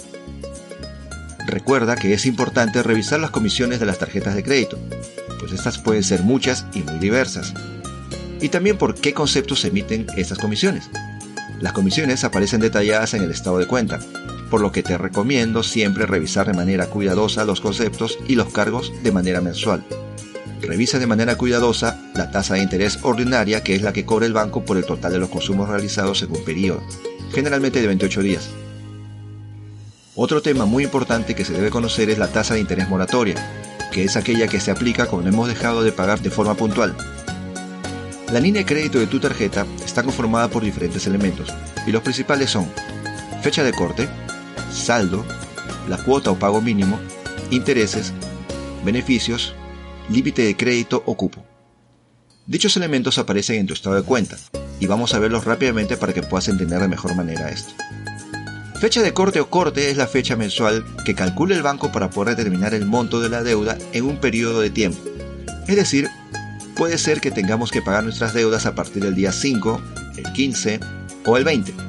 Recuerda 1.47 1.95
que 1.95 2.13
es 2.13 2.27
importante 2.27 2.83
revisar 2.83 3.19
las 3.19 3.31
comisiones 3.31 3.79
de 3.79 3.87
las 3.87 3.97
tarjetas 3.97 4.35
de 4.35 4.43
crédito, 4.43 4.77
pues 5.39 5.51
estas 5.51 5.79
pueden 5.79 6.03
ser 6.03 6.21
muchas 6.21 6.67
y 6.75 6.79
muy 6.83 6.99
diversas. 6.99 7.55
Y 8.39 8.49
también 8.49 8.77
por 8.77 8.93
qué 8.93 9.15
conceptos 9.15 9.61
se 9.61 9.69
emiten 9.69 10.05
estas 10.15 10.37
comisiones. 10.37 10.87
Las 11.59 11.73
comisiones 11.73 12.23
aparecen 12.23 12.61
detalladas 12.61 13.15
en 13.15 13.23
el 13.23 13.31
estado 13.31 13.57
de 13.57 13.65
cuenta, 13.65 13.99
por 14.51 14.61
lo 14.61 14.71
que 14.71 14.83
te 14.83 14.95
recomiendo 14.95 15.63
siempre 15.63 16.05
revisar 16.05 16.45
de 16.45 16.53
manera 16.53 16.85
cuidadosa 16.85 17.45
los 17.45 17.61
conceptos 17.61 18.19
y 18.27 18.35
los 18.35 18.53
cargos 18.53 18.93
de 19.01 19.11
manera 19.11 19.41
mensual. 19.41 19.83
Revisa 20.67 20.99
de 20.99 21.07
manera 21.07 21.37
cuidadosa 21.37 21.97
la 22.13 22.29
tasa 22.29 22.55
de 22.55 22.61
interés 22.61 22.99
ordinaria 23.01 23.63
que 23.63 23.73
es 23.73 23.81
la 23.81 23.93
que 23.93 24.05
cobra 24.05 24.25
el 24.25 24.33
banco 24.33 24.65
por 24.65 24.75
el 24.75 24.83
total 24.83 25.13
de 25.13 25.19
los 25.19 25.29
consumos 25.29 25.69
realizados 25.69 26.21
en 26.23 26.31
un 26.31 26.43
periodo, 26.43 26.83
generalmente 27.31 27.79
de 27.79 27.87
28 27.87 28.21
días. 28.21 28.49
Otro 30.13 30.41
tema 30.41 30.65
muy 30.65 30.83
importante 30.83 31.35
que 31.35 31.45
se 31.45 31.53
debe 31.53 31.69
conocer 31.69 32.09
es 32.09 32.17
la 32.17 32.27
tasa 32.27 32.55
de 32.55 32.59
interés 32.59 32.89
moratoria, 32.89 33.35
que 33.93 34.03
es 34.03 34.17
aquella 34.17 34.49
que 34.49 34.59
se 34.59 34.69
aplica 34.69 35.05
cuando 35.05 35.29
hemos 35.29 35.47
dejado 35.47 35.83
de 35.83 35.93
pagar 35.93 36.19
de 36.19 36.31
forma 36.31 36.55
puntual. 36.55 36.97
La 38.33 38.41
línea 38.41 38.63
de 38.63 38.65
crédito 38.65 38.99
de 38.99 39.07
tu 39.07 39.21
tarjeta 39.21 39.65
está 39.85 40.03
conformada 40.03 40.49
por 40.49 40.65
diferentes 40.65 41.07
elementos, 41.07 41.47
y 41.85 41.93
los 41.93 42.01
principales 42.01 42.49
son 42.49 42.69
fecha 43.41 43.63
de 43.63 43.71
corte, 43.71 44.09
saldo, 44.69 45.23
la 45.87 45.97
cuota 45.97 46.29
o 46.31 46.37
pago 46.37 46.59
mínimo, 46.59 46.99
intereses, 47.51 48.11
beneficios, 48.83 49.55
límite 50.09 50.43
de 50.43 50.55
crédito 50.55 51.03
o 51.05 51.15
cupo. 51.15 51.45
Dichos 52.45 52.77
elementos 52.77 53.17
aparecen 53.17 53.59
en 53.59 53.67
tu 53.67 53.73
estado 53.73 53.95
de 53.95 54.03
cuenta, 54.03 54.37
y 54.79 54.87
vamos 54.87 55.13
a 55.13 55.19
verlos 55.19 55.45
rápidamente 55.45 55.97
para 55.97 56.13
que 56.13 56.23
puedas 56.23 56.47
entender 56.47 56.79
de 56.79 56.87
mejor 56.87 57.15
manera 57.15 57.49
esto. 57.49 57.73
Fecha 58.79 59.01
de 59.01 59.13
corte 59.13 59.39
o 59.39 59.49
corte 59.49 59.89
es 59.89 59.97
la 59.97 60.07
fecha 60.07 60.35
mensual 60.35 60.85
que 61.03 61.15
calcula 61.15 61.55
el 61.55 61.63
banco 61.63 61.91
para 61.91 62.09
poder 62.11 62.35
determinar 62.35 62.73
el 62.73 62.85
monto 62.85 63.19
de 63.19 63.29
la 63.29 63.41
deuda 63.41 63.77
en 63.91 64.05
un 64.05 64.17
periodo 64.17 64.61
de 64.61 64.69
tiempo. 64.69 64.99
Es 65.67 65.75
decir, 65.75 66.09
puede 66.75 66.99
ser 66.99 67.19
que 67.19 67.31
tengamos 67.31 67.71
que 67.71 67.81
pagar 67.81 68.03
nuestras 68.03 68.33
deudas 68.33 68.67
a 68.67 68.75
partir 68.75 69.03
del 69.03 69.15
día 69.15 69.31
5, 69.31 69.81
el 70.17 70.31
15 70.31 70.79
o 71.25 71.37
el 71.37 71.43
20. 71.43 71.86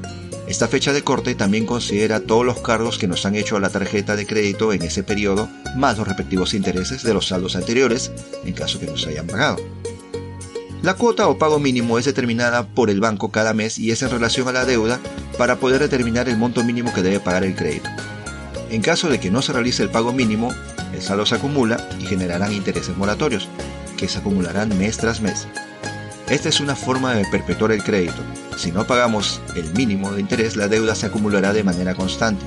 Esta 0.48 0.66
fecha 0.66 0.94
de 0.94 1.04
corte 1.04 1.34
también 1.34 1.66
considera 1.66 2.20
todos 2.20 2.44
los 2.44 2.60
cargos 2.60 2.96
que 2.96 3.06
nos 3.06 3.26
han 3.26 3.34
hecho 3.34 3.56
a 3.56 3.60
la 3.60 3.68
tarjeta 3.68 4.16
de 4.16 4.26
crédito 4.26 4.72
en 4.72 4.80
ese 4.80 5.02
periodo, 5.02 5.50
más 5.76 5.98
los 5.98 6.08
respectivos 6.08 6.54
intereses 6.54 7.02
de 7.02 7.12
los 7.12 7.28
saldos 7.28 7.54
anteriores, 7.54 8.10
en 8.46 8.54
caso 8.54 8.80
que 8.80 8.86
nos 8.86 9.06
hayan 9.06 9.26
pagado. 9.26 9.58
La 10.80 10.94
cuota 10.94 11.28
o 11.28 11.36
pago 11.36 11.58
mínimo 11.58 11.98
es 11.98 12.06
determinada 12.06 12.66
por 12.66 12.88
el 12.88 12.98
banco 12.98 13.30
cada 13.30 13.52
mes 13.52 13.78
y 13.78 13.90
es 13.90 14.00
en 14.02 14.10
relación 14.10 14.48
a 14.48 14.52
la 14.52 14.64
deuda 14.64 15.00
para 15.36 15.56
poder 15.56 15.82
determinar 15.82 16.30
el 16.30 16.38
monto 16.38 16.64
mínimo 16.64 16.94
que 16.94 17.02
debe 17.02 17.20
pagar 17.20 17.44
el 17.44 17.54
crédito. 17.54 17.90
En 18.70 18.80
caso 18.80 19.10
de 19.10 19.20
que 19.20 19.30
no 19.30 19.42
se 19.42 19.52
realice 19.52 19.82
el 19.82 19.90
pago 19.90 20.14
mínimo, 20.14 20.54
el 20.94 21.02
saldo 21.02 21.26
se 21.26 21.34
acumula 21.34 21.86
y 22.00 22.06
generarán 22.06 22.54
intereses 22.54 22.96
moratorios, 22.96 23.48
que 23.98 24.08
se 24.08 24.18
acumularán 24.18 24.78
mes 24.78 24.96
tras 24.96 25.20
mes. 25.20 25.46
Esta 26.30 26.50
es 26.50 26.60
una 26.60 26.76
forma 26.76 27.14
de 27.14 27.24
perpetuar 27.24 27.72
el 27.72 27.82
crédito. 27.82 28.22
Si 28.58 28.70
no 28.70 28.86
pagamos 28.86 29.40
el 29.56 29.72
mínimo 29.72 30.12
de 30.12 30.20
interés, 30.20 30.56
la 30.56 30.68
deuda 30.68 30.94
se 30.94 31.06
acumulará 31.06 31.54
de 31.54 31.64
manera 31.64 31.94
constante. 31.94 32.44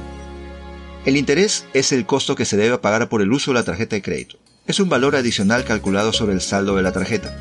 El 1.04 1.18
interés 1.18 1.66
es 1.74 1.92
el 1.92 2.06
costo 2.06 2.36
que 2.36 2.46
se 2.46 2.58
debe 2.58 2.78
pagar 2.78 3.10
por 3.10 3.24
el 3.24 3.32
uso 3.32 3.50
de 3.50 3.56
la 3.56 3.64
tarjeta 3.64 3.96
de 3.96 4.04
crédito. 4.04 4.38
Es 4.68 4.80
un 4.80 4.88
valor 4.88 5.16
adicional 5.16 5.64
calculado 5.64 6.14
sobre 6.14 6.36
el 6.36 6.42
saldo 6.42 6.76
de 6.76 6.84
la 6.84 6.92
tarjeta. 6.92 7.36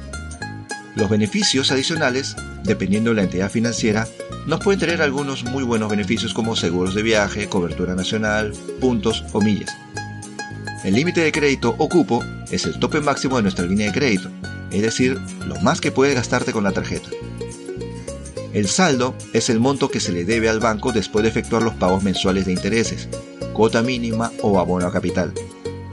Los 0.97 1.11
beneficios 1.11 1.71
adicionales, 1.73 2.35
dependiendo 2.65 3.11
de 3.11 3.17
la 3.17 3.23
entidad 3.25 3.51
financiera, 3.51 4.09
nos 4.47 4.61
pueden 4.61 4.81
tener 4.81 5.03
algunos 5.03 5.45
muy 5.45 5.63
buenos 5.63 5.91
beneficios 5.91 6.33
como 6.33 6.57
seguros 6.57 6.95
de 6.95 7.03
viaje, 7.03 7.49
cobertura 7.51 7.95
nacional, 7.95 8.55
puntos 8.81 9.25
o 9.35 9.43
millas. 9.43 9.77
El 10.85 10.95
límite 10.95 11.21
de 11.21 11.33
crédito 11.33 11.75
o 11.77 11.87
cupo 11.91 12.25
es 12.51 12.65
el 12.65 12.79
tope 12.79 13.03
máximo 13.03 13.37
de 13.37 13.43
nuestra 13.43 13.67
línea 13.67 13.89
de 13.89 13.93
crédito, 13.93 14.31
es 14.71 14.83
decir, 14.83 15.21
lo 15.47 15.61
más 15.61 15.81
que 15.81 15.93
puedes 15.93 16.15
gastarte 16.15 16.53
con 16.53 16.65
la 16.65 16.73
tarjeta. 16.73 17.09
El 18.53 18.69
saldo 18.69 19.15
es 19.33 19.49
el 19.49 19.61
monto 19.61 19.91
que 19.91 20.01
se 20.01 20.13
le 20.13 20.25
debe 20.25 20.49
al 20.49 20.59
banco 20.59 20.93
después 20.93 21.23
de 21.23 21.29
efectuar 21.29 21.63
los 21.63 21.75
pagos 21.75 22.03
mensuales 22.03 22.47
de 22.47 22.53
intereses, 22.53 23.09
cuota 23.53 23.83
mínima 23.83 24.33
o 24.43 24.59
abono 24.59 24.87
a 24.87 24.93
capital. 24.93 25.33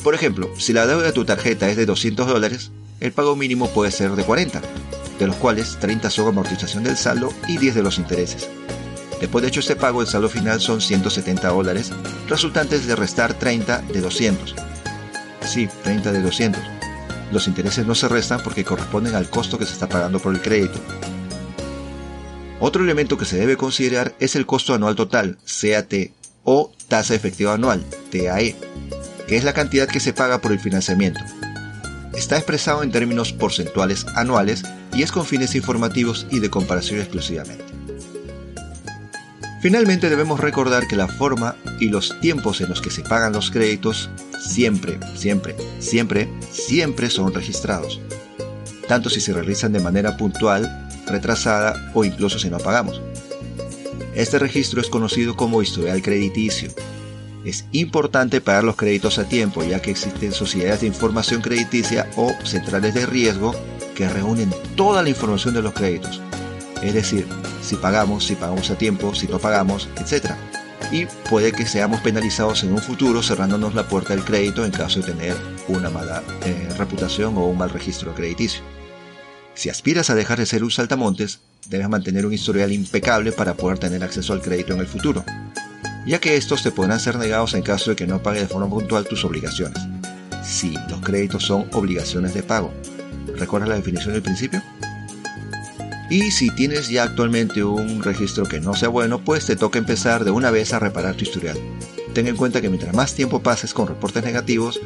Por 0.03 0.15
ejemplo, 0.15 0.49
si 0.57 0.73
la 0.73 0.87
deuda 0.87 1.05
de 1.05 1.11
tu 1.11 1.25
tarjeta 1.25 1.69
es 1.69 1.77
de 1.77 1.85
200 1.85 2.27
dólares, 2.27 2.71
el 2.99 3.11
pago 3.11 3.35
mínimo 3.35 3.69
puede 3.69 3.91
ser 3.91 4.11
de 4.11 4.23
40, 4.23 4.61
de 5.19 5.27
los 5.27 5.35
cuales 5.35 5.77
30 5.79 6.09
son 6.09 6.29
amortización 6.29 6.83
del 6.83 6.97
saldo 6.97 7.31
y 7.47 7.57
10 7.57 7.75
de 7.75 7.83
los 7.83 7.99
intereses. 7.99 8.49
Después 9.19 9.41
de 9.41 9.49
hecho 9.49 9.59
este 9.59 9.75
pago, 9.75 10.01
el 10.01 10.07
saldo 10.07 10.29
final 10.29 10.61
son 10.61 10.81
170 10.81 11.49
dólares, 11.49 11.91
resultantes 12.27 12.87
de 12.87 12.95
restar 12.95 13.33
30 13.33 13.81
de 13.81 14.01
200. 14.01 14.55
Sí, 15.41 15.67
30 15.83 16.11
de 16.11 16.21
200. 16.21 16.76
Los 17.31 17.47
intereses 17.47 17.85
no 17.85 17.95
se 17.95 18.07
restan 18.07 18.41
porque 18.43 18.63
corresponden 18.63 19.15
al 19.15 19.29
costo 19.29 19.57
que 19.57 19.65
se 19.65 19.73
está 19.73 19.89
pagando 19.89 20.19
por 20.19 20.33
el 20.33 20.41
crédito. 20.41 20.79
Otro 22.59 22.83
elemento 22.83 23.17
que 23.17 23.25
se 23.25 23.37
debe 23.37 23.57
considerar 23.57 24.15
es 24.19 24.35
el 24.35 24.45
costo 24.45 24.73
anual 24.73 24.95
total, 24.95 25.37
CAT, 25.45 25.93
o 26.43 26.71
tasa 26.87 27.13
efectiva 27.13 27.53
anual, 27.53 27.83
TAE, 28.09 28.55
que 29.27 29.37
es 29.37 29.43
la 29.43 29.53
cantidad 29.53 29.87
que 29.87 29.99
se 29.99 30.13
paga 30.13 30.39
por 30.39 30.53
el 30.53 30.59
financiamiento. 30.59 31.19
Está 32.13 32.37
expresado 32.37 32.81
en 32.81 32.91
términos 32.91 33.33
porcentuales 33.33 34.05
anuales 34.15 34.63
y 34.93 35.03
es 35.03 35.11
con 35.11 35.25
fines 35.25 35.53
informativos 35.53 36.25
y 36.31 36.39
de 36.39 36.49
comparación 36.49 36.99
exclusivamente. 36.99 37.65
Finalmente 39.61 40.09
debemos 40.09 40.39
recordar 40.39 40.87
que 40.87 40.95
la 40.95 41.07
forma 41.07 41.55
y 41.79 41.89
los 41.89 42.19
tiempos 42.21 42.61
en 42.61 42.69
los 42.69 42.81
que 42.81 42.89
se 42.89 43.01
pagan 43.01 43.33
los 43.33 43.51
créditos 43.51 44.09
siempre, 44.39 44.99
siempre, 45.15 45.55
siempre, 45.79 46.29
siempre 46.51 47.09
son 47.09 47.33
registrados, 47.33 47.99
tanto 48.87 49.09
si 49.09 49.21
se 49.21 49.33
realizan 49.33 49.73
de 49.73 49.79
manera 49.79 50.17
puntual, 50.17 50.87
retrasada 51.05 51.91
o 51.93 52.03
incluso 52.03 52.39
si 52.39 52.49
no 52.49 52.57
pagamos. 52.57 53.01
Este 54.15 54.39
registro 54.39 54.81
es 54.81 54.89
conocido 54.89 55.35
como 55.35 55.61
historial 55.61 56.01
crediticio 56.01 56.71
es 57.47 57.65
importante 57.71 58.41
pagar 58.41 58.65
los 58.65 58.75
créditos 58.75 59.19
a 59.19 59.23
tiempo, 59.23 59.63
ya 59.63 59.81
que 59.81 59.91
existen 59.91 60.33
sociedades 60.33 60.81
de 60.81 60.87
información 60.87 61.41
crediticia 61.41 62.09
o 62.17 62.33
centrales 62.43 62.93
de 62.93 63.05
riesgo 63.05 63.55
que 63.95 64.09
reúnen 64.09 64.53
toda 64.75 65.01
la 65.01 65.07
información 65.07 65.53
de 65.53 65.61
los 65.61 65.73
créditos. 65.73 66.21
Es 66.83 66.93
decir, 66.93 67.25
si 67.61 67.77
pagamos, 67.77 68.25
si 68.25 68.35
pagamos 68.35 68.69
a 68.69 68.77
tiempo, 68.77 69.15
si 69.15 69.27
no 69.27 69.39
pagamos, 69.39 69.87
etc. 69.95 70.31
Y 70.91 71.05
puede 71.29 71.51
que 71.51 71.65
seamos 71.65 72.01
penalizados 72.01 72.63
en 72.63 72.71
un 72.71 72.79
futuro 72.79 73.21
cerrándonos 73.21 73.75
la 73.75 73.87
puerta 73.87 74.15
del 74.15 74.23
crédito 74.23 74.63
en 74.63 74.71
caso 74.71 75.01
de 75.01 75.11
tener 75.11 75.35
una 75.67 75.89
mala 75.89 76.23
eh, 76.45 76.69
reputación 76.77 77.37
o 77.37 77.45
un 77.45 77.57
mal 77.57 77.69
registro 77.69 78.15
crediticio. 78.15 78.61
Si 79.53 79.69
aspiras 79.69 80.09
a 80.09 80.15
dejar 80.15 80.39
de 80.39 80.45
ser 80.45 80.63
un 80.63 80.71
saltamontes, 80.71 81.39
debes 81.67 81.89
mantener 81.89 82.25
un 82.25 82.33
historial 82.33 82.71
impecable 82.71 83.31
para 83.31 83.55
poder 83.55 83.79
tener 83.79 84.03
acceso 84.03 84.33
al 84.33 84.41
crédito 84.41 84.73
en 84.73 84.79
el 84.79 84.87
futuro 84.87 85.25
ya 86.07 86.19
que 86.19 86.37
estos 86.37 86.63
te 86.63 86.71
podrán 86.71 86.99
ser 87.01 87.17
negados 87.17 87.53
en 87.53 87.61
caso 87.61 87.89
de 87.89 87.95
que 87.97 88.07
no 88.07 88.23
pague 88.23 88.39
de 88.39 88.47
forma 88.47 88.69
puntual 88.69 89.05
tus 89.05 89.25
obligaciones. 89.25 89.77
Sí, 90.41 90.73
los 90.89 91.01
créditos 91.01 91.43
son 91.43 91.67
obligaciones 91.73 92.33
de 92.33 92.43
pago. 92.43 92.73
¿Recuerdas 93.35 93.69
la 93.69 93.75
definición 93.75 94.13
del 94.13 94.21
principio? 94.21 94.63
Y 96.09 96.31
si 96.31 96.49
tienes 96.49 96.87
ya 96.87 97.03
actualmente 97.03 97.63
un 97.63 98.01
registro 98.01 98.45
que 98.45 98.61
no 98.61 98.73
sea 98.73 98.87
bueno, 98.87 99.19
pues 99.19 99.45
te 99.45 99.57
toca 99.57 99.77
empezar 99.77 100.23
de 100.23 100.31
una 100.31 100.51
vez 100.51 100.73
a 100.73 100.79
reparar 100.79 101.15
tu 101.15 101.23
historial. 101.23 101.57
Ten 102.13 102.27
en 102.27 102.37
cuenta 102.37 102.61
que 102.61 102.69
mientras 102.69 102.95
más 102.95 103.13
tiempo 103.13 103.43
pases 103.43 103.73
con 103.73 103.87
reportes 103.87 104.23
negativos, 104.23 104.79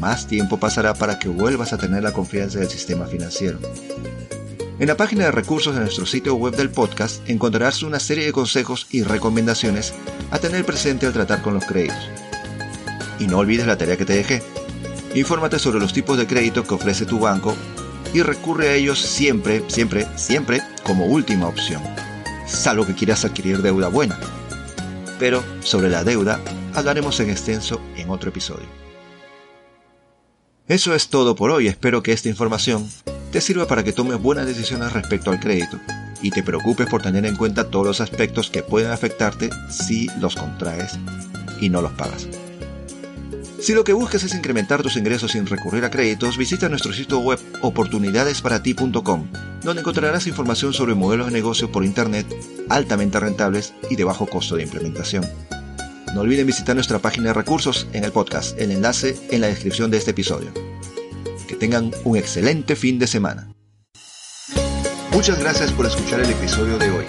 más 0.00 0.26
tiempo 0.26 0.58
pasará 0.58 0.94
para 0.94 1.18
que 1.18 1.28
vuelvas 1.28 1.72
a 1.72 1.78
tener 1.78 2.02
la 2.02 2.12
confianza 2.12 2.58
del 2.58 2.70
sistema 2.70 3.06
financiero. 3.06 3.58
En 4.78 4.88
la 4.88 4.96
página 4.96 5.26
de 5.26 5.30
recursos 5.30 5.74
de 5.74 5.80
nuestro 5.80 6.06
sitio 6.06 6.34
web 6.34 6.56
del 6.56 6.70
podcast 6.70 7.28
encontrarás 7.28 7.82
una 7.82 8.00
serie 8.00 8.24
de 8.24 8.32
consejos 8.32 8.86
y 8.90 9.02
recomendaciones 9.02 9.92
a 10.30 10.38
tener 10.38 10.64
presente 10.64 11.06
al 11.06 11.12
tratar 11.12 11.42
con 11.42 11.54
los 11.54 11.66
créditos. 11.66 12.08
Y 13.20 13.26
no 13.26 13.38
olvides 13.38 13.66
la 13.66 13.76
tarea 13.76 13.98
que 13.98 14.06
te 14.06 14.14
dejé. 14.14 14.42
Infórmate 15.14 15.58
sobre 15.58 15.78
los 15.78 15.92
tipos 15.92 16.16
de 16.16 16.26
crédito 16.26 16.64
que 16.64 16.74
ofrece 16.74 17.04
tu 17.04 17.20
banco 17.20 17.54
y 18.12 18.22
recurre 18.22 18.68
a 18.68 18.74
ellos 18.74 19.00
siempre, 19.00 19.62
siempre, 19.68 20.06
siempre 20.16 20.62
como 20.84 21.06
última 21.06 21.48
opción, 21.48 21.82
salvo 22.46 22.86
que 22.86 22.94
quieras 22.94 23.24
adquirir 23.24 23.62
deuda 23.62 23.88
buena. 23.88 24.18
pero 25.18 25.44
sobre 25.60 25.88
la 25.88 26.02
deuda 26.02 26.40
hablaremos 26.74 27.20
en 27.20 27.30
extenso 27.30 27.80
en 27.96 28.10
otro 28.10 28.30
episodio. 28.30 28.66
Eso 30.66 30.94
es 30.96 31.08
todo 31.08 31.36
por 31.36 31.52
hoy, 31.52 31.68
espero 31.68 32.02
que 32.02 32.12
esta 32.12 32.28
información 32.28 32.90
te 33.30 33.40
sirva 33.40 33.68
para 33.68 33.84
que 33.84 33.92
tomes 33.92 34.20
buenas 34.20 34.46
decisiones 34.46 34.92
respecto 34.92 35.30
al 35.30 35.38
crédito 35.38 35.78
y 36.22 36.30
te 36.30 36.42
preocupes 36.42 36.88
por 36.88 37.02
tener 37.02 37.24
en 37.24 37.36
cuenta 37.36 37.70
todos 37.70 37.86
los 37.86 38.00
aspectos 38.00 38.50
que 38.50 38.62
pueden 38.64 38.90
afectarte 38.90 39.50
si 39.70 40.08
los 40.20 40.34
contraes 40.34 40.98
y 41.60 41.68
no 41.68 41.82
los 41.82 41.92
pagas. 41.92 42.26
Si 43.62 43.74
lo 43.74 43.84
que 43.84 43.92
buscas 43.92 44.24
es 44.24 44.34
incrementar 44.34 44.82
tus 44.82 44.96
ingresos 44.96 45.30
sin 45.30 45.46
recurrir 45.46 45.84
a 45.84 45.90
créditos, 45.90 46.36
visita 46.36 46.68
nuestro 46.68 46.92
sitio 46.92 47.20
web 47.20 47.38
oportunidadesparati.com, 47.60 49.28
donde 49.62 49.80
encontrarás 49.82 50.26
información 50.26 50.72
sobre 50.72 50.96
modelos 50.96 51.28
de 51.28 51.32
negocio 51.32 51.70
por 51.70 51.84
Internet 51.84 52.26
altamente 52.68 53.20
rentables 53.20 53.72
y 53.88 53.94
de 53.94 54.02
bajo 54.02 54.26
costo 54.26 54.56
de 54.56 54.64
implementación. 54.64 55.24
No 56.12 56.22
olviden 56.22 56.44
visitar 56.44 56.74
nuestra 56.74 56.98
página 56.98 57.28
de 57.28 57.34
recursos 57.34 57.86
en 57.92 58.02
el 58.02 58.10
podcast, 58.10 58.58
el 58.58 58.72
enlace 58.72 59.16
en 59.30 59.42
la 59.42 59.46
descripción 59.46 59.92
de 59.92 59.98
este 59.98 60.10
episodio. 60.10 60.52
Que 61.46 61.54
tengan 61.54 61.92
un 62.02 62.16
excelente 62.16 62.74
fin 62.74 62.98
de 62.98 63.06
semana. 63.06 63.54
Muchas 65.12 65.38
gracias 65.38 65.70
por 65.70 65.86
escuchar 65.86 66.18
el 66.18 66.30
episodio 66.30 66.78
de 66.78 66.90
hoy. 66.90 67.04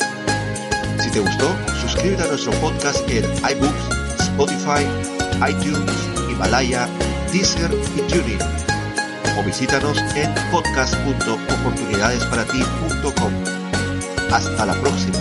Si 1.04 1.10
te 1.10 1.20
gustó, 1.20 1.52
suscríbete 1.82 2.22
a 2.22 2.28
nuestro 2.28 2.52
podcast 2.62 3.10
en 3.10 3.24
iBooks, 3.24 4.20
Spotify, 4.20 4.86
iTunes, 5.50 6.12
Himalaya, 6.34 6.90
Deezer 7.32 7.72
y 7.96 8.02
TuneIn. 8.02 8.40
O 9.38 9.44
visítanos 9.44 10.00
en 10.16 10.34
podcast.oportunidadesparati.com. 10.52 13.34
Hasta 14.32 14.66
la 14.66 14.74
próxima. 14.74 15.20